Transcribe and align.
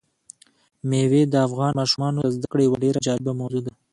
مېوې 0.89 1.23
د 1.27 1.35
افغان 1.47 1.71
ماشومانو 1.79 2.19
د 2.21 2.27
زده 2.35 2.47
کړې 2.51 2.63
یوه 2.67 2.77
ډېره 2.83 2.99
جالبه 3.07 3.31
موضوع 3.39 3.61
ده. 3.65 3.73